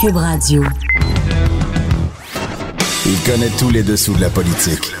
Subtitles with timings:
[0.00, 0.62] Cube Radio.
[3.06, 4.92] Il connaît tous les dessous de la politique.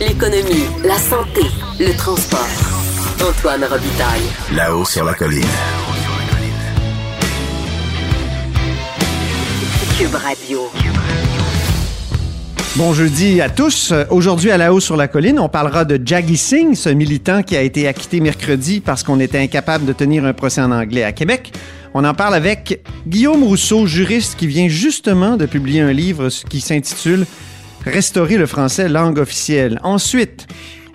[0.00, 1.42] L'économie, la santé,
[1.78, 2.40] le transport.
[3.20, 4.22] Antoine Robitaille.
[4.54, 5.44] Là-haut sur la colline.
[9.98, 10.60] Cube Radio.
[12.76, 13.92] Bon jeudi à tous.
[14.10, 17.56] Aujourd'hui, à la haut sur la colline, on parlera de Jaggi Singh, ce militant qui
[17.56, 21.12] a été acquitté mercredi parce qu'on était incapable de tenir un procès en anglais à
[21.12, 21.52] Québec.
[22.00, 26.60] On en parle avec Guillaume Rousseau, juriste qui vient justement de publier un livre qui
[26.60, 27.26] s'intitule
[27.84, 29.80] Restaurer le français langue officielle.
[29.82, 30.46] Ensuite,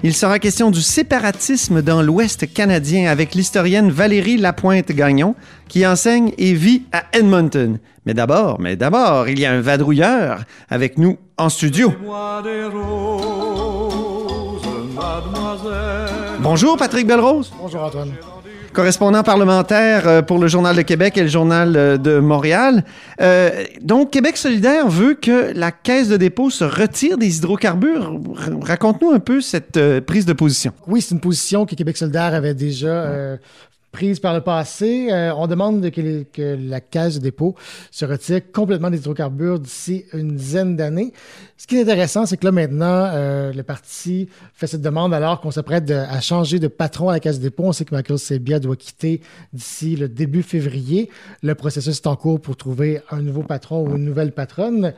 [0.01, 5.35] il sera question du séparatisme dans l'Ouest canadien avec l'historienne Valérie Lapointe-Gagnon
[5.67, 7.79] qui enseigne et vit à Edmonton.
[8.05, 11.91] Mais d'abord, mais d'abord, il y a un vadrouilleur avec nous en studio.
[16.39, 17.51] Bonjour Patrick Belrose.
[17.59, 18.13] Bonjour Antoine
[18.73, 22.83] correspondant parlementaire euh, pour le Journal de Québec et le Journal euh, de Montréal.
[23.21, 28.19] Euh, donc, Québec solidaire veut que la Caisse de dépôt se retire des hydrocarbures.
[28.61, 30.73] Raconte-nous un peu cette prise de position.
[30.87, 33.37] Oui, c'est une position que Québec solidaire avait déjà
[33.93, 35.07] prise par le passé.
[35.37, 37.55] on demande que, la Caisse de dépôt
[37.91, 41.13] se retire complètement des hydrocarbures d'ici une dizaine d'années.
[41.63, 45.39] Ce qui est intéressant, c'est que là, maintenant, euh, le parti fait cette demande alors
[45.39, 47.63] qu'on s'apprête à changer de patron à la Caisse des dépôt.
[47.63, 49.21] On sait que Michael Sebia doit quitter
[49.53, 51.09] d'ici le début février.
[51.41, 54.93] Le processus est en cours pour trouver un nouveau patron ou une nouvelle patronne.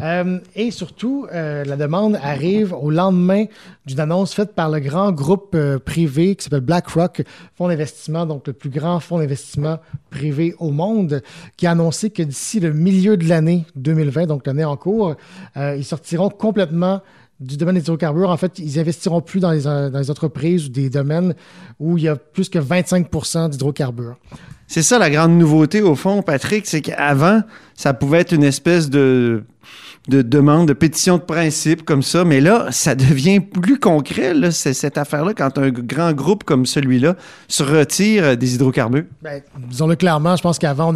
[0.00, 3.44] Euh, et surtout, euh, la demande arrive au lendemain
[3.86, 7.22] d'une annonce faite par le grand groupe privé qui s'appelle BlackRock,
[7.56, 9.78] fonds d'investissement, le plus grand fonds d'investissement
[10.10, 11.22] privé au monde,
[11.56, 15.16] qui a annoncé que d'ici le milieu de l'année 2020, donc l'année en cours,
[15.56, 17.02] il sortira sortiront complètement
[17.40, 18.30] du domaine des hydrocarbures.
[18.30, 21.34] En fait, ils investiront plus dans les, euh, dans les entreprises ou des domaines
[21.78, 23.08] où il y a plus que 25
[23.50, 24.16] d'hydrocarbures.
[24.66, 27.42] C'est ça la grande nouveauté au fond, Patrick, c'est qu'avant,
[27.74, 29.44] ça pouvait être une espèce de
[30.08, 32.24] de demande, de pétition de principe comme ça.
[32.24, 37.14] Mais là, ça devient plus concret, là, cette affaire-là, quand un grand groupe comme celui-là
[37.46, 39.04] se retire euh, des hydrocarbures.
[39.22, 40.92] Ben, disons-le clairement, je pense qu'avant,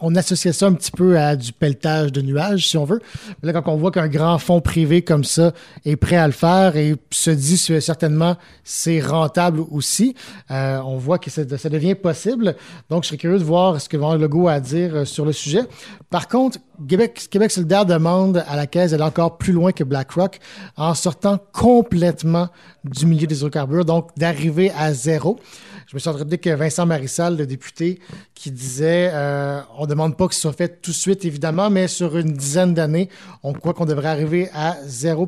[0.00, 3.00] on associait, ça un petit peu à du pelletage de nuages, si on veut.
[3.42, 5.52] Mais là, quand on voit qu'un grand fonds privé comme ça
[5.84, 10.14] est prêt à le faire et se dit certainement c'est rentable aussi,
[10.50, 12.54] euh, on voit que ça, devient possible.
[12.88, 15.24] Donc, je serais curieux de voir ce que le Legault a à dire euh, sur
[15.24, 15.62] le sujet.
[16.10, 20.38] Par contre, Québec, solidaire demande à la Caisse d'aller encore plus loin que BlackRock
[20.76, 22.48] en sortant complètement
[22.84, 25.40] du milieu des hydrocarbures, donc d'arriver à zéro.
[25.88, 27.98] Je me suis entendu que Vincent Marissal, le député,
[28.34, 31.70] qui disait euh, on ne demande pas que ce soit fait tout de suite, évidemment,
[31.70, 33.08] mais sur une dizaine d'années,
[33.42, 35.26] on croit qu'on devrait arriver à 0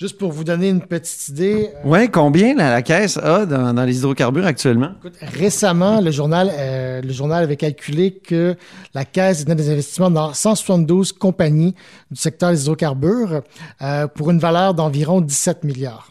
[0.00, 1.68] Juste pour vous donner une petite idée.
[1.74, 4.92] Euh, oui, combien la, caisse a dans, les hydrocarbures actuellement?
[5.20, 8.56] récemment, le journal, euh, le journal avait calculé que
[8.94, 11.74] la caisse donné des investissements dans 172 compagnies
[12.10, 13.42] du secteur des hydrocarbures
[13.82, 16.10] euh, pour une valeur d'environ 17 milliards.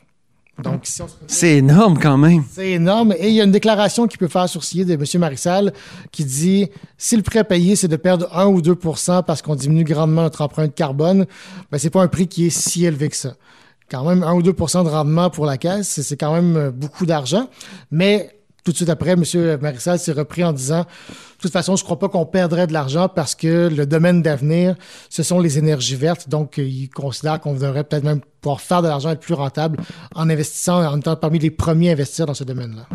[0.61, 0.87] Donc,
[1.25, 2.43] c'est énorme quand même.
[2.51, 3.15] C'est énorme.
[3.17, 5.03] Et il y a une déclaration qui peut faire sourciller de M.
[5.19, 5.73] Marissal
[6.11, 6.69] qui dit
[6.99, 10.41] si le prêt payé, c'est de perdre 1 ou 2% parce qu'on diminue grandement notre
[10.41, 11.25] empreinte carbone,
[11.71, 13.33] ben, c'est pas un prix qui est si élevé que ça
[13.89, 17.05] quand même 1 ou 2 de rendement pour la caisse, c'est quand même euh, beaucoup
[17.05, 17.49] d'argent.
[17.91, 19.23] Mais tout de suite après, M.
[19.61, 22.73] Marissal s'est repris en disant de toute façon, je ne crois pas qu'on perdrait de
[22.73, 24.75] l'argent parce que le domaine d'avenir,
[25.09, 26.27] ce sont les énergies vertes.
[26.27, 29.79] Donc, euh, il considère qu'on devrait peut-être même pouvoir faire de l'argent être plus rentable
[30.15, 32.85] en investissant, en étant parmi les premiers à investir dans ce domaine-là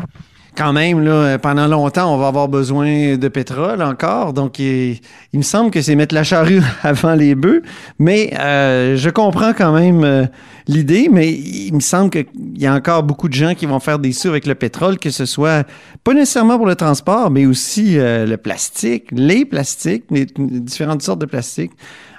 [0.55, 4.33] quand même, là, pendant longtemps, on va avoir besoin de pétrole encore.
[4.33, 4.99] Donc, il,
[5.33, 7.61] me semble que c'est mettre la charrue avant les bœufs.
[7.99, 10.25] Mais euh, je comprends quand même euh,
[10.67, 12.25] l'idée, mais il me semble qu'il
[12.57, 15.09] y a encore beaucoup de gens qui vont faire des sous avec le pétrole, que
[15.09, 15.65] ce soit
[16.03, 21.19] pas nécessairement pour le transport, mais aussi euh, le plastique, les plastiques, les différentes sortes
[21.19, 21.73] de plastiques.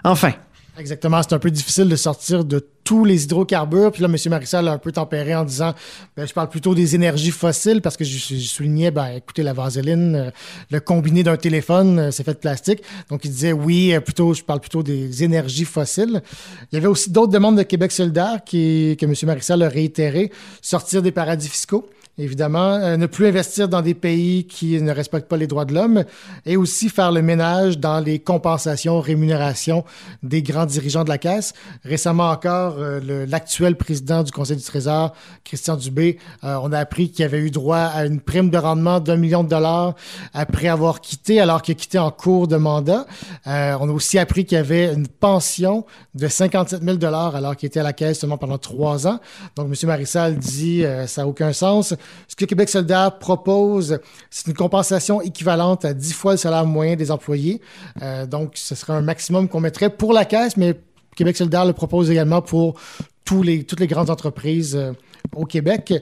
[0.04, 0.32] Enfin.
[0.78, 1.22] Exactement.
[1.22, 3.90] C'est un peu difficile de sortir de tous les hydrocarbures.
[3.90, 4.16] Puis là, M.
[4.30, 5.74] Marissal a un peu tempéré en disant
[6.16, 10.14] ben, je parle plutôt des énergies fossiles parce que je, soulignais, ben, écoutez, la vaseline,
[10.14, 10.30] euh,
[10.70, 12.82] le combiné d'un téléphone, euh, c'est fait de plastique.
[13.10, 16.22] Donc, il disait oui, euh, plutôt, je parle plutôt des énergies fossiles.
[16.70, 19.14] Il y avait aussi d'autres demandes de Québec solidaire que M.
[19.24, 20.30] Marissal a réitéré
[20.62, 21.88] sortir des paradis fiscaux
[22.18, 26.04] évidemment, ne plus investir dans des pays qui ne respectent pas les droits de l'homme
[26.46, 29.84] et aussi faire le ménage dans les compensations, rémunérations
[30.22, 31.52] des grands dirigeants de la Caisse.
[31.84, 35.14] Récemment encore, euh, l'actuel président du Conseil du Trésor,
[35.44, 39.00] Christian Dubé, euh, on a appris qu'il avait eu droit à une prime de rendement
[39.00, 39.94] d'un million de dollars
[40.34, 43.06] après avoir quitté, alors qu'il a quitté en cours de mandat.
[43.46, 47.80] on a aussi appris qu'il avait une pension de 57 000 dollars alors qu'il était
[47.80, 49.20] à la Caisse seulement pendant trois ans.
[49.56, 49.74] Donc, M.
[49.88, 51.94] Marissal dit ça n'a aucun sens.
[52.28, 53.98] Ce que Québec solidaire propose,
[54.30, 57.60] c'est une compensation équivalente à 10 fois le salaire moyen des employés.
[58.02, 60.74] Euh, donc, ce serait un maximum qu'on mettrait pour la caisse, mais
[61.14, 62.78] Québec solidaire le propose également pour
[63.24, 64.92] tous les, toutes les grandes entreprises euh,
[65.34, 65.92] au Québec.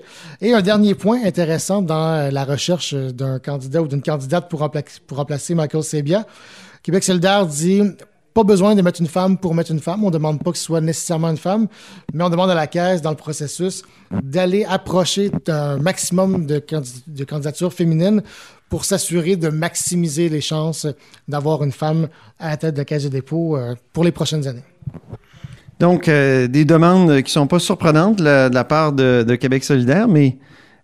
[0.40, 5.54] Et un dernier point intéressant dans la recherche d'un candidat ou d'une candidate pour remplacer
[5.54, 6.26] Michael Sebia,
[6.82, 7.82] Québec solidaire dit
[8.34, 10.02] pas besoin de mettre une femme pour mettre une femme.
[10.02, 11.68] On ne demande pas que ce soit nécessairement une femme,
[12.12, 16.62] mais on demande à la Caisse, dans le processus, d'aller approcher un maximum de,
[17.06, 18.22] de candidatures féminines
[18.74, 20.84] pour s'assurer de maximiser les chances
[21.28, 22.08] d'avoir une femme
[22.40, 24.64] à la tête de la Caisse de dépôt euh, pour les prochaines années.
[25.78, 30.08] Donc, euh, des demandes qui ne sont pas surprenantes de la, part de Québec solidaire,
[30.08, 30.38] mais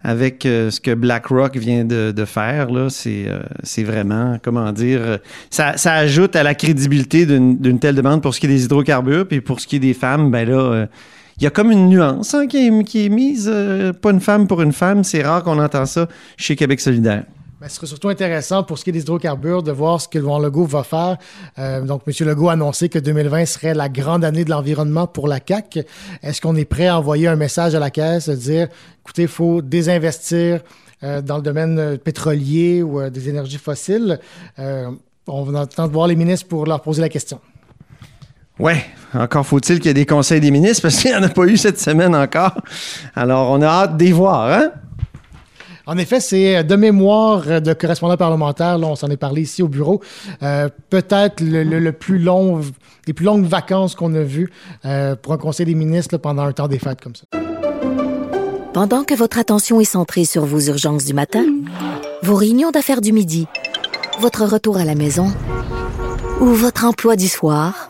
[0.05, 5.19] avec euh, ce que BlackRock vient de, faire, là, c'est, vraiment, comment dire,
[5.51, 9.27] ça, ça ajoute à la crédibilité d'une, telle demande pour ce qui est des hydrocarbures,
[9.27, 10.87] puis pour ce qui est des femmes, ben là,
[11.39, 13.53] il y a comme une nuance hein, qui, est, qui, est, mise,
[14.01, 17.25] pas une femme pour une femme, c'est rare qu'on entend ça chez Québec solidaire.
[17.61, 20.19] Ben, ce serait surtout intéressant pour ce qui est des hydrocarbures de voir ce que
[20.19, 21.19] le Legault va faire.
[21.59, 22.27] Euh, donc, M.
[22.27, 25.81] Legault a annoncé que 2020 serait la grande année de l'environnement pour la CAC.
[26.23, 28.69] Est-ce qu'on est prêt à envoyer un message à la Caisse, dire,
[29.03, 30.61] écoutez, il faut désinvestir
[31.03, 34.19] euh, dans le domaine pétrolier ou euh, des énergies fossiles?
[35.27, 37.41] on va attendre de voir les ministres pour leur poser la question.
[38.59, 38.73] Oui,
[39.13, 41.45] encore faut-il qu'il y ait des conseils des ministres parce qu'il n'y en a pas
[41.45, 42.55] eu cette semaine encore.
[43.15, 44.73] Alors, on a hâte d'y voir, hein?
[45.91, 50.01] En effet, c'est de mémoire de correspondant parlementaire, on s'en est parlé ici au bureau,
[50.41, 52.61] euh, peut-être le, plus long,
[53.09, 54.53] les plus longues vacances qu'on a vues
[54.85, 57.25] euh, pour un conseil des ministres pendant un temps des fêtes comme ça.
[58.73, 61.45] Pendant que votre attention est centrée sur vos urgences du matin,
[62.23, 63.49] vos réunions d'affaires du midi,
[64.21, 65.27] votre retour à la maison
[66.41, 67.90] ou votre emploi du soir,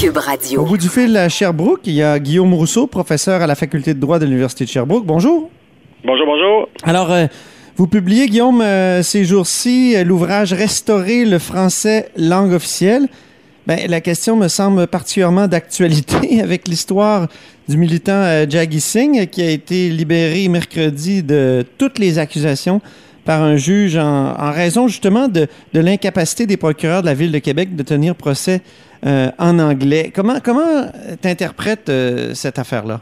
[0.00, 0.60] Cube Radio.
[0.60, 3.94] Au bout du fil à Sherbrooke, il y a Guillaume Rousseau, professeur à la faculté
[3.94, 5.06] de droit de l'Université de Sherbrooke.
[5.06, 5.48] Bonjour.
[6.04, 6.68] Bonjour, bonjour.
[6.82, 7.26] Alors, euh,
[7.76, 13.08] vous publiez, Guillaume, euh, ces jours-ci, euh, l'ouvrage Restaurer le français langue officielle.
[13.66, 17.28] Ben, la question me semble particulièrement d'actualité avec l'histoire
[17.66, 22.82] du militant Jaggi Singh qui a été libéré mercredi de toutes les accusations
[23.24, 27.38] par un juge en, raison justement de, de l'incapacité des procureurs de la ville de
[27.38, 28.60] Québec de tenir procès
[29.04, 30.12] en anglais.
[30.14, 30.90] Comment comment
[31.20, 31.90] t'interprètes
[32.34, 33.00] cette affaire-là?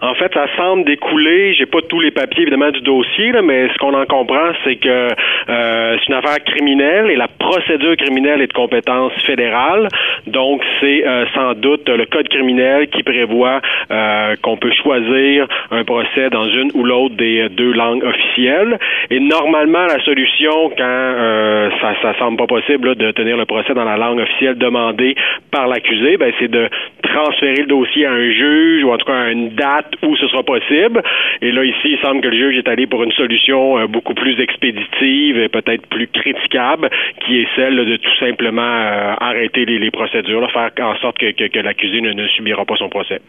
[0.00, 3.78] En fait, ça semble découler, j'ai pas tous les papiers évidemment du dossier, mais ce
[3.78, 8.46] qu'on en comprend, c'est que euh, c'est une affaire criminelle et la procédure criminelle est
[8.46, 9.88] de compétence fédérale.
[10.28, 15.82] Donc, c'est euh, sans doute le code criminel qui prévoit euh, qu'on peut choisir un
[15.82, 18.78] procès dans une ou l'autre des deux langues officielles.
[19.10, 23.84] Et normalement, la solution, quand ça, ça semble pas possible de tenir le procès dans
[23.84, 25.16] la langue officielle demandée
[25.50, 26.68] par l'accusé, ben, c'est de
[27.02, 30.26] transférer le dossier à un juge ou en tout cas à une date où ce
[30.28, 31.02] sera possible.
[31.42, 34.14] Et là, ici, il semble que le juge est allé pour une solution euh, beaucoup
[34.14, 36.90] plus expéditive et peut-être plus critiquable,
[37.24, 42.00] qui est celle de tout simplement euh, arrêter les, procédures, faire en sorte que, l'accusé
[42.00, 43.20] ne, subira pas son procès.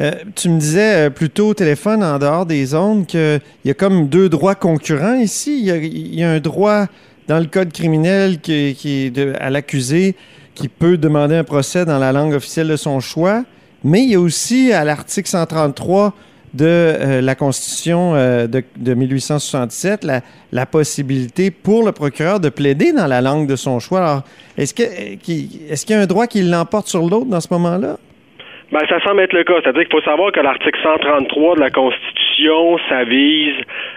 [0.00, 4.08] Euh, tu me disais plutôt au téléphone, en dehors des zones, qu'il y a comme
[4.08, 5.60] deux droits concurrents ici.
[5.60, 6.86] Il y a, un droit
[7.28, 10.14] dans le code criminel qui, à l'accusé
[10.54, 13.42] qui peut demander un procès dans la langue officielle de son choix.
[13.86, 16.12] Mais il y a aussi à l'article 133
[16.54, 22.92] de euh, la Constitution euh, de, 1867 la, la, possibilité pour le procureur de plaider
[22.92, 24.00] dans la langue de son choix.
[24.00, 24.22] Alors,
[24.58, 27.96] est-ce qu'il est qu'il y a un droit qui l'emporte sur l'autre dans ce moment-là?
[28.72, 29.54] Ben, ça semble être le cas.
[29.62, 33.54] C'est-à-dire qu'il faut savoir que l'article 133 de la Constitution, ça vise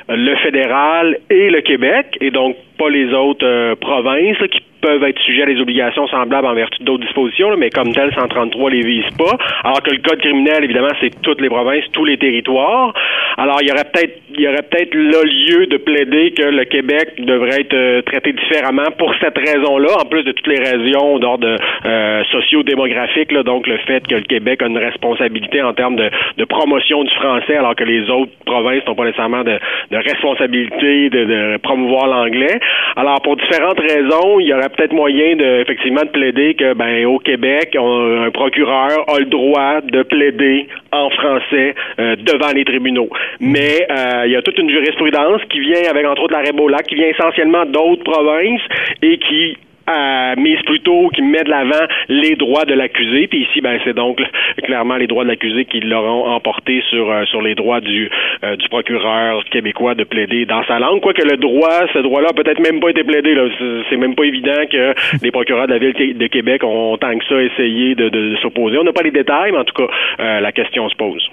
[0.08, 5.20] le fédéral et le Québec, et donc pas les autres euh, provinces qui peuvent être
[5.22, 9.10] sujets à des obligations semblables en vertu d'autres dispositions, mais comme tel, 133 les vise
[9.18, 9.38] pas.
[9.64, 12.94] Alors que le code criminel, évidemment, c'est toutes les provinces, tous les territoires.
[13.38, 16.66] Alors, il y aurait peut-être, il y aurait peut-être là lieu de plaider que le
[16.66, 21.20] Québec devrait être euh, traité différemment pour cette raison-là, en plus de toutes les raisons
[21.20, 21.56] d'ordre
[21.86, 26.10] euh, socio-démographique, donc le fait que le Québec a une responsabilité en termes de,
[26.46, 29.60] promotion du français, alors que les autres provinces n'ont pas nécessairement de,
[29.92, 32.60] de responsabilité de, de promouvoir l'anglais.
[32.96, 37.06] Alors, pour différentes raisons, il y aurait peut-être moyen de effectivement de plaider que ben
[37.06, 42.66] au Québec, on- un procureur a le droit de plaider en français euh, devant les
[42.66, 43.10] tribunaux.
[43.40, 46.84] Mais euh, il y a toute une jurisprudence qui vient avec entre autres l'arrêt Beaulac,
[46.88, 48.62] qui vient essentiellement d'autres provinces
[49.02, 49.58] et qui
[49.90, 53.28] euh, mise plutôt qui met de l'avant les droits de l'accusé.
[53.28, 54.22] Puis ici, ben c'est donc
[54.64, 58.10] clairement les droits de l'accusé qui l'auront emporté sur euh, sur les droits du
[58.44, 61.02] euh, du procureur québécois de plaider dans sa langue.
[61.02, 63.34] Quoique le droit, ce droit-là a peut-être même pas été plaidé.
[63.36, 63.46] Là.
[63.58, 64.94] C'est- C'est même pas évident que
[65.24, 68.36] les procureurs de la ville de Québec ont tant que ça essayé de, de, de
[68.38, 68.78] s'opposer.
[68.78, 71.28] On n'a pas les détails, mais en tout cas, euh, la question se pose.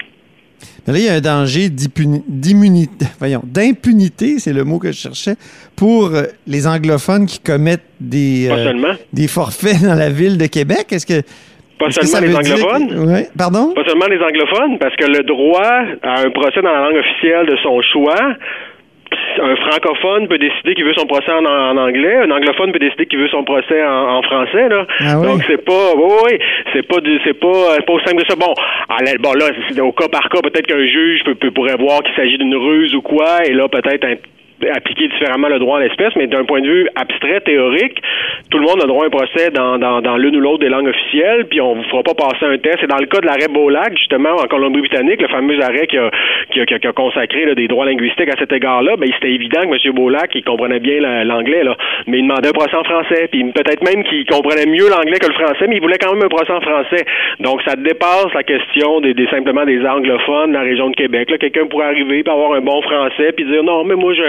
[0.86, 1.68] Mais là, il y a un danger
[3.44, 5.34] d'impunité, c'est le mot que je cherchais,
[5.74, 8.72] pour euh, les anglophones qui commettent des, euh,
[9.12, 10.86] des forfaits dans la ville de Québec.
[10.92, 11.22] Est-ce que.
[11.78, 12.88] Pas seulement les anglophones.
[12.88, 13.28] que- Ouais.
[13.36, 13.74] Pardon?
[13.74, 15.60] Pas seulement les anglophones, parce que le droit
[16.02, 18.34] à un procès dans la langue officielle de son choix,
[19.42, 23.06] un francophone peut décider qu'il veut son procès en, en anglais, un anglophone peut décider
[23.06, 24.86] qu'il veut son procès en, en français là.
[25.00, 25.26] Ah oui?
[25.28, 26.38] Donc c'est pas, oui, oui,
[26.72, 28.36] c'est pas, du- c'est pas, euh, pas aussi simple que ça.
[28.36, 28.52] Bon,
[29.04, 32.02] la- bon là, c'est au cas par cas, peut-être qu'un juge peut, peut- pourrait voir
[32.02, 34.14] qu'il s'agit d'une ruse ou quoi, et là peut-être un-
[34.74, 38.00] appliquer différemment le droit à l'espèce, mais d'un point de vue abstrait, théorique,
[38.50, 40.68] tout le monde a droit à un procès dans, dans, dans l'une ou l'autre des
[40.68, 42.82] langues officielles, puis on vous fera pas passer un test.
[42.82, 46.10] Et dans le cas de l'arrêt Beaulac, justement, en Colombie-Britannique, le fameux arrêt qui a,
[46.50, 49.60] qui a, qui a- consacré là, des droits linguistiques à cet égard-là, ben, c'était évident
[49.68, 49.94] que M.
[49.94, 53.44] Beaulac, il comprenait bien la- l'anglais, là, mais il demandait un procès en français, puis
[53.52, 56.28] peut-être même qu'il comprenait mieux l'anglais que le français, mais il voulait quand même un
[56.28, 57.04] procès en français.
[57.40, 61.28] Donc, ça dépasse la question des, des- simplement des anglophones dans la région de Québec.
[61.38, 64.22] Quelqu'un pourrait arriver, puis avoir un bon français, puis dire non, mais moi, je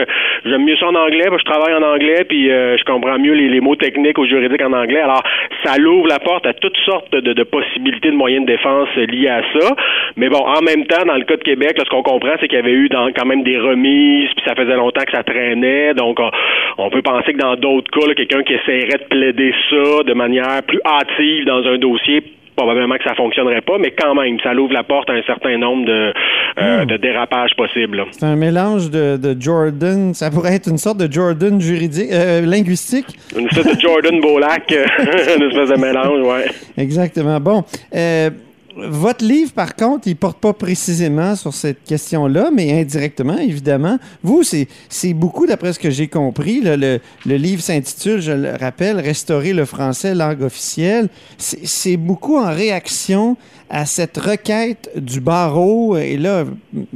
[0.45, 3.17] j'aime mieux ça en anglais, parce que je travaille en anglais, puis euh, je comprends
[3.19, 5.01] mieux les, les mots techniques ou juridiques en anglais.
[5.01, 5.23] Alors,
[5.63, 9.29] ça l'ouvre la porte à toutes sortes de, de possibilités de moyens de défense liés
[9.29, 9.75] à ça.
[10.15, 12.47] Mais bon, en même temps, dans le cas de Québec, là, ce qu'on comprend, c'est
[12.47, 15.93] qu'il y avait eu quand même des remises, puis ça faisait longtemps que ça traînait.
[15.93, 16.31] Donc, on,
[16.77, 20.63] on peut penser que dans d'autres cas, quelqu'un qui essaierait de plaider ça de manière
[20.67, 22.23] plus hâtive dans un dossier
[22.57, 25.57] probablement que ça fonctionnerait pas, mais quand même, ça l'ouvre la porte à un certain
[25.57, 26.11] nombre de,
[26.59, 28.03] euh, de dérapages possibles.
[28.11, 30.13] C'est un mélange de, de Jordan.
[30.13, 33.05] Ça pourrait être une sorte de Jordan juridique, euh, linguistique.
[33.37, 34.85] Une espèce de Jordan Bolac, euh,
[35.37, 36.47] une espèce de mélange, ouais.
[36.77, 37.39] Exactement.
[37.39, 37.63] Bon.
[37.95, 38.29] euh,
[38.77, 43.97] votre livre, par contre, il porte pas précisément sur cette question-là, mais indirectement, évidemment.
[44.23, 46.61] Vous, c'est beaucoup, d'après ce que j'ai compris.
[46.61, 51.09] le, livre s'intitule, je le rappelle, Restaurer le français, langue officielle.
[51.37, 53.37] C'est beaucoup en réaction
[53.69, 55.97] à cette requête du barreau.
[55.97, 56.45] Et là,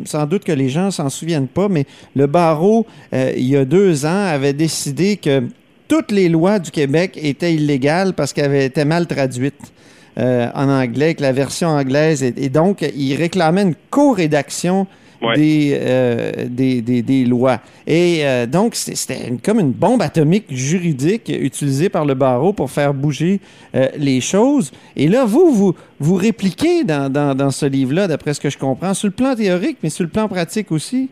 [0.06, 1.86] sans doute que les gens s'en souviennent pas, mais
[2.16, 5.44] le barreau, euh, il y a deux ans, avait décidé que
[5.88, 9.74] toutes les lois du Québec étaient illégales parce qu'elles avaient été mal traduites
[10.18, 12.24] euh, en anglais, que la version anglaise.
[12.24, 14.88] Et, et donc, il réclamait une co-rédaction
[15.24, 15.36] Ouais.
[15.36, 17.60] des, euh, des, des, des lois.
[17.86, 22.91] Et euh, donc, c'était comme une bombe atomique juridique utilisée par le barreau pour faire
[22.91, 23.39] bouger
[23.75, 24.72] euh, les choses.
[24.96, 28.58] Et là, vous, vous, vous répliquez dans, dans, dans ce livre-là, d'après ce que je
[28.58, 31.08] comprends, sur le plan théorique, mais sur le plan pratique aussi.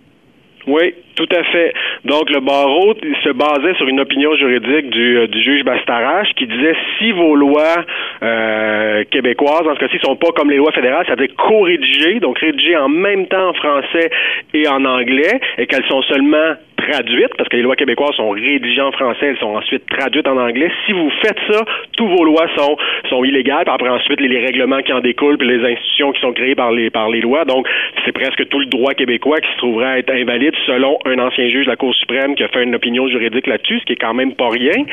[0.66, 1.74] Oui, tout à fait.
[2.06, 6.48] Donc, le barreau se basait sur une opinion juridique du, euh, du juge Bastarache qui
[6.48, 7.84] disait si vos lois
[8.24, 12.78] euh, québécoises, en ce cas-ci, sont pas comme les lois fédérales, c'est-à-dire co-rédigées, donc rédigées
[12.78, 14.10] en même temps en français
[14.54, 18.82] et en anglais, et qu'elles sont seulement traduites, parce que les lois québécoises sont rédigées
[18.82, 20.72] en français, elles sont ensuite traduites en anglais.
[20.86, 21.66] Si vous faites ça,
[21.98, 22.78] tous vos lois sont,
[23.10, 26.22] sont illégales, puis après ensuite les, les règlements qui en découlent, puis les institutions qui
[26.22, 27.46] sont créées par les, par les lois.
[27.46, 27.68] Donc,
[28.06, 31.66] c'est presque tout le droit québécois qui se trouverait être invalide selon un ancien juge
[31.66, 34.14] de la Cour suprême qui a fait une opinion juridique là-dessus, ce qui est quand
[34.14, 34.86] même pas rien.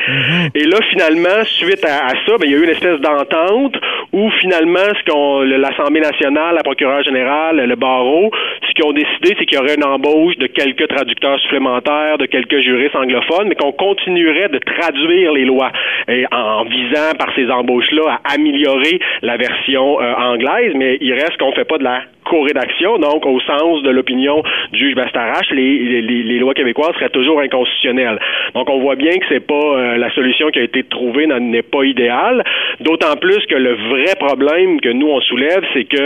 [0.55, 3.75] Et là, finalement, suite à, à ça, ben, il y a eu une espèce d'entente
[4.13, 8.31] où finalement, ce qu'on l'Assemblée nationale, la procureure générale, le barreau,
[8.67, 12.25] ce qu'ils ont décidé, c'est qu'il y aurait une embauche de quelques traducteurs supplémentaires, de
[12.25, 15.71] quelques juristes anglophones, mais qu'on continuerait de traduire les lois
[16.07, 21.37] et en visant par ces embauches-là à améliorer la version euh, anglaise, mais il reste
[21.37, 26.39] qu'on fait pas de la co-rédaction, donc au sens de l'opinion du juge Bastarache, les,
[26.39, 28.19] lois québécoises seraient toujours inconstitutionnelles.
[28.53, 31.61] Donc on voit bien que c'est pas euh, la solution qui a été trouvée n'est
[31.61, 32.43] pas idéale.
[32.79, 36.05] D'autant plus que le vrai problème que nous on soulève, c'est que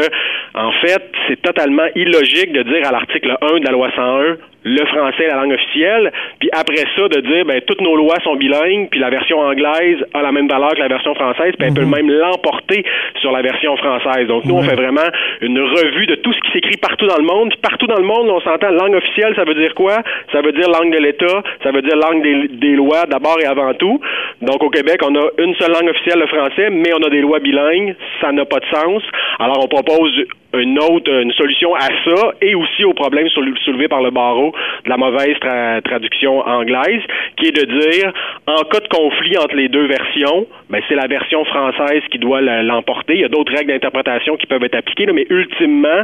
[0.56, 4.86] en fait, c'est totalement illogique de dire à l'article 1 de la loi 101 le
[4.86, 8.90] français la langue officielle, puis après ça de dire ben toutes nos lois sont bilingues,
[8.90, 11.86] puis la version anglaise a la même valeur que la version française, puis elle peut
[11.86, 12.84] même l'emporter
[13.20, 14.28] sur la version française.
[14.28, 15.08] Donc nous on fait vraiment
[15.42, 17.50] une revue de tout ce qui s'écrit partout dans le monde.
[17.50, 19.98] Puis partout dans le monde, on s'entend langue officielle, ça veut dire quoi?
[20.32, 23.46] Ça veut dire langue de l'État, ça veut dire langue des, des lois d'abord et
[23.46, 24.00] avant tout.
[24.42, 27.22] Donc au Québec, on a une seule langue officielle le français, mais on a des
[27.22, 29.04] lois bilingues, ça n'a pas de sens.
[29.40, 30.12] Alors on propose
[30.54, 34.54] une autre une solution à ça et aussi au problème soulevé par le barreau
[34.86, 35.36] de la mauvaise
[35.84, 37.02] traduction anglaise,
[37.38, 38.12] qui est de dire
[38.48, 42.42] en cas de conflit entre les deux versions, ben c'est la version française qui doit
[42.42, 43.16] l'emporter.
[43.16, 46.04] Il y a d'autres règles d'interprétation qui peuvent être appliquées, mais ultimement,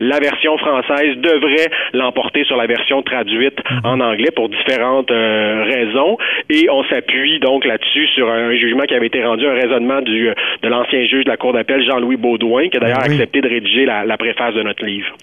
[0.00, 6.18] la version française devrait l'emporter sur la version traduite en anglais pour différentes euh, raisons.
[6.50, 10.30] Et on s'appuie donc là-dessus sur un jugement qui avait été rendu, un raisonnement du,
[10.62, 13.86] de l'ancien juge de la Cour d'appel, Jean-Louis Baudouin, qui a d'ailleurs accepté de rédiger
[13.88, 15.16] la, préface de notre livre.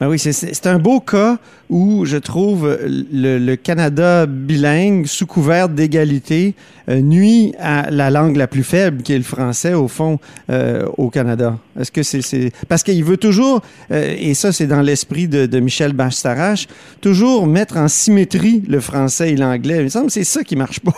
[0.00, 1.36] Ben oui, c'est un beau cas
[1.68, 6.54] où je trouve le, Canada bilingue, sous couvert d'égalité,
[6.88, 10.86] euh, nuit à la langue la plus faible, qui est le français, au fond, euh,
[10.96, 11.58] au Canada.
[11.78, 12.50] Est-ce que c'est...
[12.66, 13.60] Parce qu'il veut toujours,
[13.90, 16.66] euh, et ça c'est dans l'esprit de, Michel Bastarache,
[17.02, 19.76] toujours mettre en symétrie le français et l'anglais.
[19.80, 20.94] Il me semble que c'est ça qui marche pas.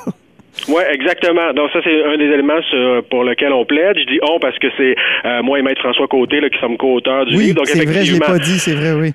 [0.69, 1.53] Oui, exactement.
[1.55, 2.61] Donc ça, c'est un des éléments
[3.11, 3.99] pour lequel on plaide.
[3.99, 4.95] Je dis on parce que c'est
[5.25, 7.57] euh, moi et Maître François Côté là, qui sommes co-auteurs du oui, livre.
[7.57, 9.13] Donc c'est vrai, je l'ai pas dit, c'est vrai, oui.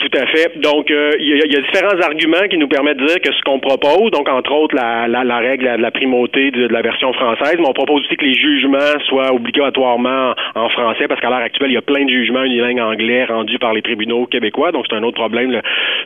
[0.00, 0.58] Tout à fait.
[0.58, 3.60] Donc, euh, il y, a différents arguments qui nous permettent de dire que ce qu'on
[3.60, 7.56] propose, donc entre autres la, la, la règle de la primauté de, la version française,
[7.58, 11.70] mais on propose aussi que les jugements soient obligatoirement en, français, parce qu'à l'heure actuelle,
[11.70, 14.96] il y a plein de jugements unilingues anglais rendus par les tribunaux québécois, donc c'est
[14.96, 15.60] un autre problème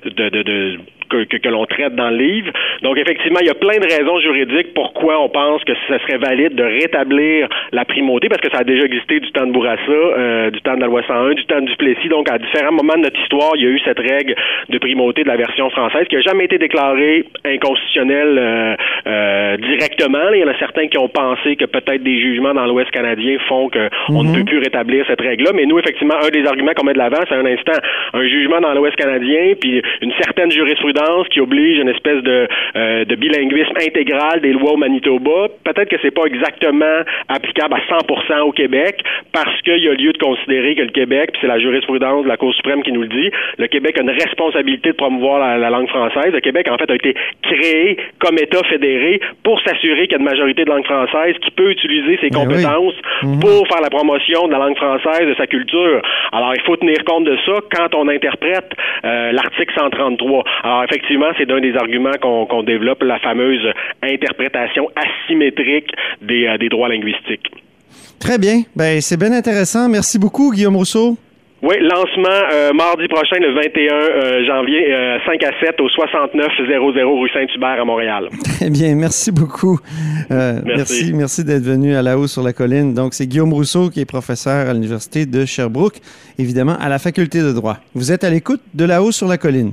[0.04, 2.50] de, de, de que, que, l'on traite dans le livre.
[2.82, 6.18] Donc, effectivement, il y a plein de raisons juridiques pourquoi on pense que ce serait
[6.18, 9.82] valide de rétablir la primauté, parce que ça a déjà existé du temps de Bourassa,
[9.88, 12.08] euh, du temps de la loi 101, du temps du Plessis.
[12.08, 14.34] Donc, à différents moments de notre histoire, il y a eu cette règle
[14.68, 20.32] de primauté de la version française qui n'a jamais été déclarée inconstitutionnelle euh, euh, directement.
[20.32, 23.38] Il y en a certains qui ont pensé que peut-être des jugements dans l'Ouest canadien
[23.49, 24.34] font qu'on ne mhm.
[24.37, 25.50] peut plus rétablir cette règle-là.
[25.54, 27.78] Mais nous, effectivement, un des arguments qu'on met de l'avant, c'est un instant
[28.12, 30.93] un jugement dans l'Ouest canadien, puis une certaine jurisprudence
[31.30, 35.48] qui oblige une espèce de, euh, de bilinguisme intégral des lois au Manitoba.
[35.64, 40.12] Peut-être que c'est pas exactement applicable à 100% au Québec parce qu'il y a lieu
[40.12, 43.02] de considérer que le Québec, puis c'est la jurisprudence de la Cour suprême qui nous
[43.02, 46.32] le dit, le Québec a une responsabilité de promouvoir la, langue française.
[46.32, 50.19] Le Québec, en fait, a été créé comme État fédéré pour s'assurer qu'il y a
[50.19, 53.40] une majorité de langue française qui peut utiliser ses ben compétences mhm.
[53.40, 56.02] pour faire la promotion de la langue française, de sa culture.
[56.32, 58.71] Alors, il faut tenir compte de ça quand on interprète
[59.04, 60.45] euh, l'article 133.
[60.62, 63.66] Alors, effectivement, c'est d'un des arguments qu'on développe, la fameuse
[64.02, 65.90] interprétation asymétrique
[66.23, 67.50] des, euh, des droits linguistiques.
[68.18, 68.62] Très bien.
[68.76, 69.88] Ben, c'est bien intéressant.
[69.88, 71.16] Merci beaucoup, Guillaume Rousseau.
[71.64, 74.84] Oui, lancement euh, mardi prochain, le 21 euh, janvier,
[75.25, 78.28] 5 euh, à 7 au 6900 rue Saint-Hubert à Montréal.
[78.44, 79.80] Très bien, merci beaucoup.
[80.28, 81.14] merci.
[81.14, 82.92] Merci, d'être venu à la haut sur la colline.
[82.92, 86.00] Donc, c'est Guillaume Rousseau qui est professeur à l'Université de Sherbrooke,
[86.38, 87.78] évidemment à la faculté de droit.
[87.94, 89.73] Vous êtes à l'écoute de la haut sur la colline.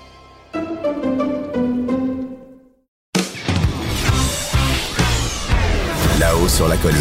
[6.41, 6.97] Là-haut sur la colline.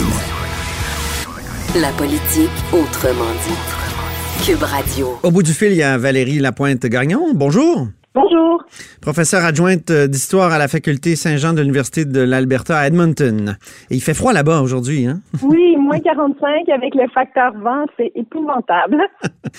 [1.76, 4.44] La politique autrement dit.
[4.44, 5.18] Cube Radio.
[5.22, 7.32] Au bout du fil, il y a Valérie Lapointe-Gagnon.
[7.34, 7.88] Bonjour.
[8.12, 8.64] Bonjour.
[9.00, 13.56] Professeur adjointe d'histoire à la faculté Saint-Jean de l'Université de l'Alberta à Edmonton.
[13.88, 15.20] Et il fait froid là-bas aujourd'hui, hein?
[15.42, 19.00] Oui, moins 45 avec le facteur vent, c'est épouvantable.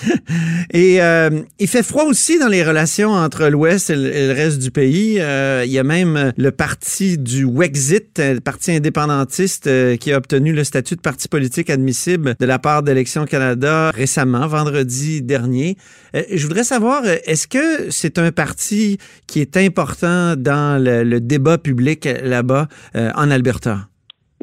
[0.74, 4.70] et euh, il fait froid aussi dans les relations entre l'Ouest et, le reste du
[4.70, 5.22] pays.
[5.22, 10.18] Euh, il y a même le parti du Wexit, le parti indépendantiste euh, qui a
[10.18, 15.78] obtenu le statut de parti politique admissible de la part d'Élections Canada récemment, vendredi dernier.
[16.14, 22.08] je voudrais savoir, est-ce que c'est un parti qui est important dans le, débat public
[22.24, 23.76] là-bas euh, en Alberta?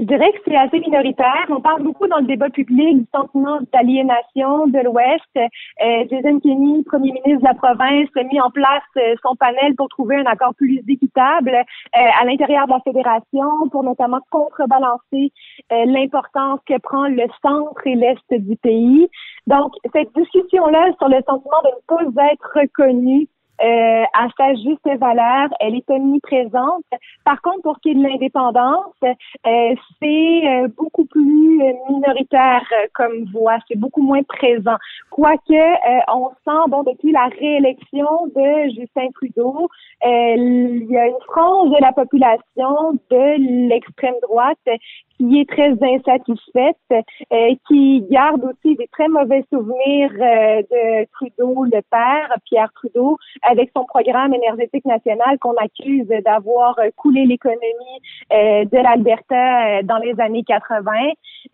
[0.01, 1.47] Je dirais que c'est assez minoritaire.
[1.49, 5.35] On parle beaucoup dans le débat public du sentiment d'aliénation de l'Ouest.
[5.37, 9.75] Euh, Jason Kenney, premier ministre de la province, a mis en place euh, son panel
[9.77, 11.57] pour trouver un accord plus équitable
[12.21, 15.33] à l'intérieur de la fédération, pour notamment contrebalancer
[15.97, 19.09] l'importance que prend le centre et l'est du pays.
[19.49, 23.27] Donc, cette discussion-là sur le sentiment de ne pas être reconnu
[23.63, 26.85] euh, à sa juste valeur, elle est omniprésente.
[27.25, 32.63] Par contre, pour ce qui est de l'indépendance, euh, c'est euh, beaucoup plus euh, minoritaire
[32.73, 34.77] euh, comme voix, c'est beaucoup moins présent.
[35.11, 39.69] Quoique, euh, on sent, bon, depuis la réélection de Justin Trudeau,
[40.05, 44.59] il y a une frange de la population de l'extrême droite
[45.19, 46.77] qui est très insatisfaite,
[47.33, 53.19] euh, qui garde aussi des très mauvais souvenirs euh, de Trudeau, le père, Pierre Trudeau,
[53.43, 57.59] avec son programme énergétique national qu'on accuse d'avoir coulé l'économie
[58.33, 60.91] euh, de l'Alberta dans les années 80.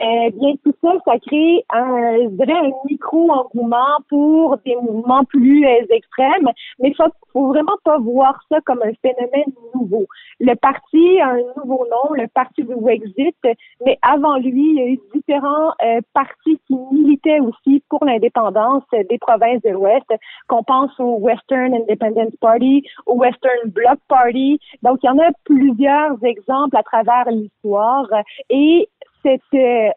[0.01, 2.71] bien, tout ça, ça crée un, je dirais, un
[3.15, 8.83] micro-engouement pour des mouvements plus extrêmes, mais il faut, faut vraiment pas voir ça comme
[8.83, 10.07] un phénomène nouveau.
[10.41, 13.37] Le parti a un nouveau nom, le Parti du Wexit,
[13.85, 18.83] mais avant lui, il y a eu différents euh, partis qui militaient aussi pour l'indépendance
[18.93, 20.07] des provinces de l'Ouest,
[20.49, 24.59] qu'on pense au Western Independence Party, au Western Bloc Party.
[24.83, 28.09] Donc, il y en a plusieurs exemples à travers l'histoire.
[28.51, 28.89] Et
[29.23, 29.91] cette euh,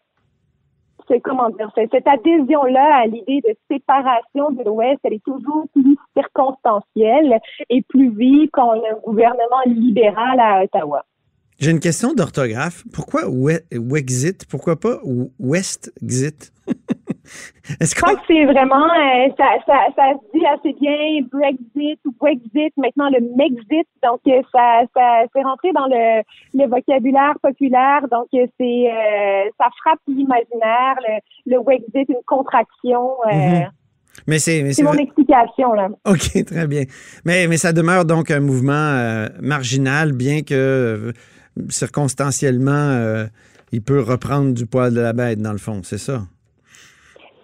[1.23, 7.39] comment dire, cette adhésion-là à l'idée de séparation de l'Ouest, elle est toujours plus circonstancielle
[7.69, 11.05] et plus vive quand on a un gouvernement libéral à Ottawa.
[11.59, 12.83] J'ai une question d'orthographe.
[12.93, 13.23] Pourquoi
[13.71, 14.45] Wexit?
[14.45, 14.99] Pourquoi pas
[15.39, 16.51] Westxit?
[17.79, 21.99] Est-ce Je crois que c'est vraiment, euh, ça, ça, ça, se dit assez bien Brexit
[22.05, 23.87] ou Wexit, maintenant le Mexit.
[24.03, 28.07] Donc, euh, ça, ça c'est rentré dans le, le vocabulaire populaire.
[28.11, 30.95] Donc, euh, c'est, euh, ça frappe l'imaginaire.
[31.07, 33.11] Le, le Wexit, une contraction.
[33.31, 33.71] Euh, Mhm.
[34.25, 35.89] Mais c'est, mon explication, là.
[36.05, 36.83] OK, très bien.
[37.23, 41.11] Mais, mais ça demeure donc un mouvement euh, marginal, bien que euh,
[41.69, 43.25] circonstanciellement, euh,
[43.71, 46.23] il peut reprendre du poil de la bête, dans le fond, c'est ça?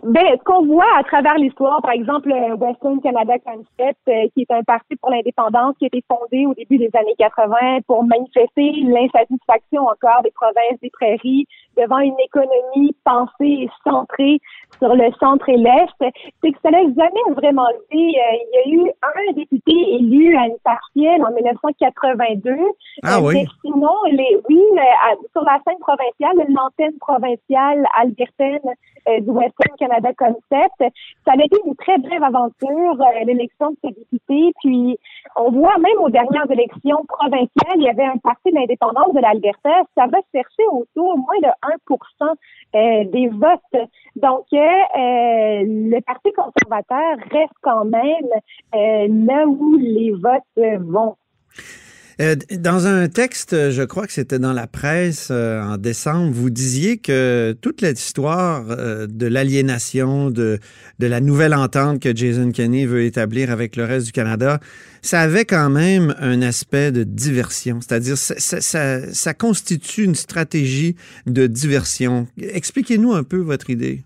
[0.05, 4.41] Ben, ce qu'on voit à travers l'histoire, par exemple, le Western Canada Concept, euh, qui
[4.41, 8.03] est un parti pour l'indépendance qui a été fondé au début des années 80 pour
[8.03, 11.45] manifester l'insatisfaction encore des provinces des prairies
[11.77, 14.39] devant une économie pensée et centrée
[14.79, 17.95] sur le centre et l'est, c'est que ça n'a jamais vraiment été.
[18.19, 22.51] euh, il y a eu un député élu à une partielle en 1982.
[23.03, 23.33] Ah Euh, oui?
[23.35, 28.59] mais sinon, les, oui, euh, sur la scène provinciale, l'antenne provinciale albertaine
[29.07, 33.87] euh, du Western Canada Ça a été une très brève aventure, euh, l'élection de ce
[33.89, 34.53] député.
[34.61, 34.97] Puis,
[35.35, 39.19] on voit même aux dernières élections provinciales, il y avait un parti de l'indépendance de
[39.19, 39.83] l'Alberta.
[39.95, 41.49] Ça va chercher autour moins de
[42.21, 42.33] 1
[42.75, 43.89] euh, des votes.
[44.15, 44.57] Donc, euh,
[44.93, 48.29] le Parti conservateur reste quand même
[48.73, 51.15] là où les votes vont.
[52.21, 56.49] Euh, dans un texte, je crois que c'était dans la presse euh, en décembre, vous
[56.49, 60.59] disiez que toute l'histoire euh, de l'aliénation, de,
[60.99, 64.59] la nouvelle entente que Jason Kenney veut établir avec le reste du Canada,
[65.01, 67.79] ça avait quand même un aspect de diversion.
[67.81, 70.95] C'est-à-dire, ça constitue une stratégie
[71.25, 72.27] de diversion.
[72.37, 74.03] Expliquez-nous un peu votre idée.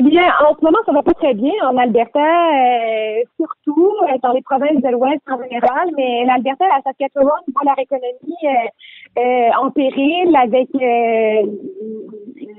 [0.00, 4.16] Eh bien, en ce moment, ça va pas très bien en Alberta, euh, surtout euh,
[4.22, 9.20] dans les provinces de l'Ouest en général, mais l'Alberta, la Saskatchewan voit leur économie euh,
[9.20, 11.52] euh, en péril avec euh,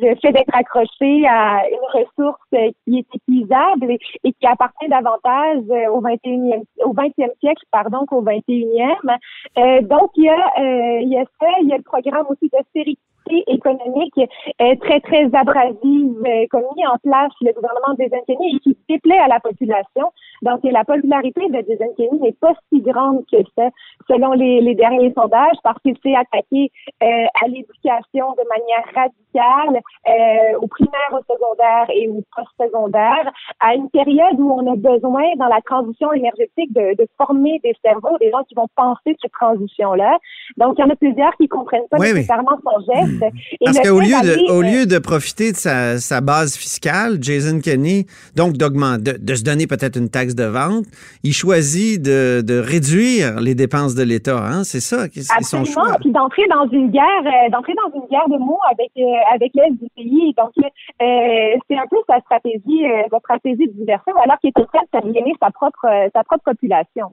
[0.04, 3.92] le fait d'être accroché à une ressource qui est épuisable
[4.24, 9.18] et, qui appartient davantage euh, au 21e, au 20e siècle, pardon, qu'au 21e.
[9.58, 12.52] Euh, donc, il y a, il y a ça, il y a le programme aussi
[12.54, 13.02] d'austérité
[13.48, 18.56] économique euh, très, très abrasive euh, qu'a mis en place le gouvernement de Jason Kenney
[18.56, 20.12] et qui déplaît à la population.
[20.42, 23.70] Donc, la popularité de Jason Kenney n'est pas si grande que ça,
[24.10, 26.72] selon les, les derniers sondages, parce qu'il s'est attaqué
[27.04, 33.76] euh, à l'éducation de manière radicale, euh, au primaire, au secondaire et au post-secondaire, à
[33.76, 38.18] une période où on a besoin, dans la transition énergétique, de, de former des cerveaux,
[38.20, 40.18] des gens qui vont penser cette transition-là.
[40.58, 42.16] Donc, il y en a plusieurs qui comprennent pas Oui, oui.
[42.16, 43.11] nécessairement son geste.
[43.60, 47.17] Et Parce qu'au lieu, de, au euh, lieu de profiter de sa, sa base fiscale,
[47.21, 50.86] Jason Kenney, donc d'augmenter, de, de se donner peut-être une taxe de vente,
[51.24, 54.38] il choisit de, de réduire les dépenses de l'État.
[54.45, 54.63] Hein?
[54.63, 55.65] C'est ça, qui- c'est son Absolument.
[55.88, 55.97] choix.
[56.02, 59.52] Puis d'entrer dans une guerre, euh, d'entrer dans une guerre de mots avec euh, avec
[59.56, 60.34] l'est du pays.
[60.38, 64.65] Donc euh, c'est un peu sa stratégie, sa stratégie de diversion, alors qu'il est en
[64.65, 67.08] train de s'aliéner sa propre sa propre population.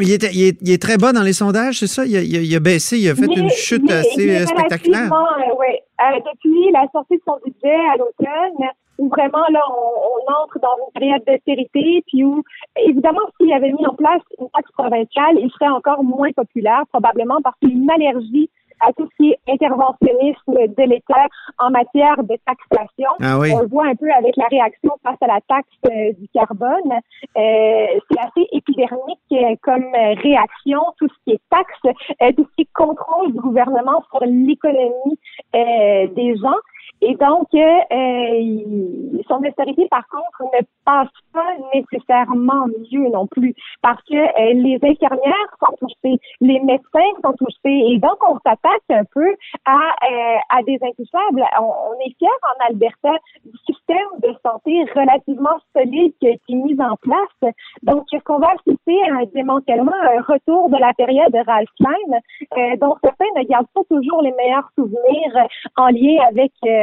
[0.00, 2.04] Il, était, il, est, il est très bas dans les sondages, c'est ça?
[2.04, 5.10] Il a, il a- baissé, il a fait une chute mais assez est euh, spectaculaire.
[5.12, 5.82] euh, ouais.
[6.00, 10.58] Euh, depuis la sortie de son budget à l'automne, où vraiment là, on, on entre
[10.60, 12.42] dans une période d'austérité, puis où,
[12.86, 17.40] évidemment, s'il avait mis en place une taxe provinciale, il serait encore moins populaire, probablement
[17.42, 21.26] parce qu'il y a une allergie à tout ce qui est interventionnisme de l'État
[21.58, 23.10] en matière de taxation.
[23.20, 23.52] Ah oui.
[23.54, 26.92] On le voit un peu avec la réaction face à la taxe euh, du carbone.
[26.92, 31.96] Euh, c'est assez épidermique euh, comme euh, réaction, tout ce qui est taxe,
[32.36, 35.18] tout ce qui est contrôle du gouvernement sur l'économie
[35.54, 36.60] euh, des gens.
[37.02, 44.02] Et donc, euh, son austérité, par contre, ne passe pas nécessairement mieux non plus, parce
[44.04, 49.04] que euh, les infirmières sont touchées, les médecins sont touchés, et donc on s'attaque un
[49.12, 51.44] peu à, euh, à des intouchables.
[51.60, 53.12] On, est fiers en Alberta
[53.44, 57.54] du système de santé relativement solide qui a été mis en place.
[57.82, 61.68] Donc, est-ce qu'on va assister à un démantèlement, un retour de la période de Ralph
[61.78, 62.20] Klein,
[62.56, 65.46] euh, dont certains ne gardent pas toujours les meilleurs souvenirs euh,
[65.76, 66.75] en lien avec euh,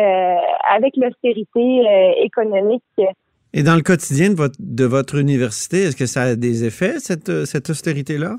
[0.70, 2.84] avec l'austérité euh, économique.
[3.54, 7.00] Et dans le quotidien de votre, de votre université, est-ce que ça a des effets,
[7.00, 8.38] cette, euh, cette austérité-là?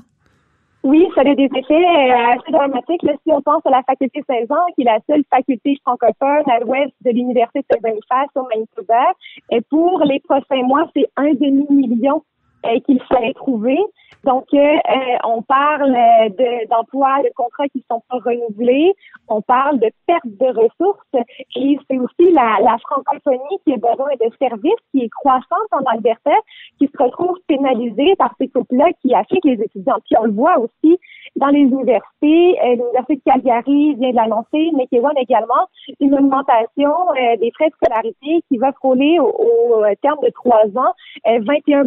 [0.83, 3.01] Oui, ça a des effets euh, assez dramatiques.
[3.03, 6.59] Là, si on pense à la faculté Saint-Jean, qui est la seule faculté francophone à
[6.59, 9.13] l'ouest de l'Université de Belfast au Manitoba,
[9.51, 12.21] et pour les prochains mois, c'est un demi-million
[12.65, 13.77] euh, qu'il fallait trouver.
[14.23, 18.93] Donc, euh, euh, on parle euh, de- d'emplois, de, contrats qui sont pas renouvelés.
[19.27, 21.25] On parle de perte de ressources.
[21.55, 25.83] Et c'est aussi la, la francophonie qui a besoin de services, qui est croissante en
[25.91, 26.31] Alberta,
[26.79, 29.99] qui se retrouve pénalisée par ces coupes-là qui affectent les étudiants.
[30.05, 30.97] Puis on le voit aussi
[31.35, 32.57] dans les universités.
[32.63, 35.67] Euh, L'Université de Calgary vient de l'annoncer, McEwan également,
[35.99, 36.91] une augmentation
[37.39, 40.93] des frais de scolarité qui va frôler au, au terme de trois ans
[41.27, 41.85] euh, 21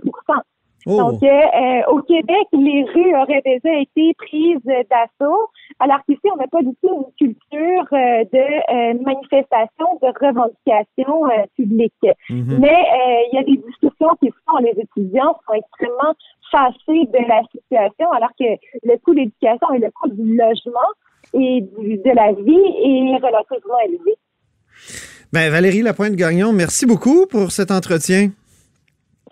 [0.86, 0.96] Oh.
[0.96, 6.36] donc, euh, euh, au Québec, les rues auraient déjà été prises d'assaut, alors qu'ici, on
[6.36, 11.22] n'a pas du tout une culture euh, de euh, manifestation, de revendication
[11.56, 11.92] publique.
[12.30, 12.58] Mhm.
[12.60, 12.76] Mais
[13.32, 16.14] il y a des discussions qui se font, les étudiants sont extrêmement
[16.50, 18.44] fâchés de la situation, alors que
[18.84, 20.90] le coût de l'éducation et le coût du logement
[21.34, 24.14] et du- de la vie est relativement élevé.
[25.32, 28.30] Ben, Valérie Lapointe-Gagnon, merci beaucoup pour cet entretien.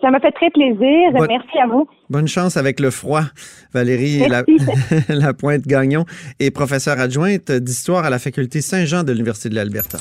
[0.01, 1.11] Ça m'a fait très plaisir.
[1.13, 1.87] Bonne- Merci à vous.
[2.09, 3.23] Bonne chance avec le froid.
[3.73, 5.05] Valérie La- Merci.
[5.09, 6.05] Lapointe-Gagnon
[6.39, 9.97] est professeure adjointe d'histoire à la faculté Saint-Jean de l'Université de l'Alberta.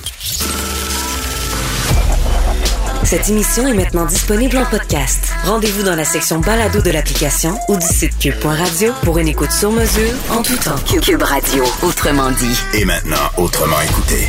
[3.05, 5.33] Cette émission est maintenant disponible en podcast.
[5.45, 9.71] Rendez-vous dans la section balado de l'application ou du site cube.radio pour une écoute sur
[9.71, 10.75] mesure en tout temps.
[11.01, 12.59] Cube Radio, autrement dit.
[12.75, 14.27] Et maintenant, autrement écouté.